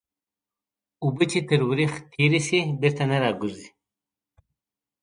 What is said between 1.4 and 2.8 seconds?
تر ورخ تېري سي